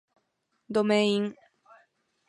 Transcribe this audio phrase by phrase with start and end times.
[0.67, 1.35] どめいん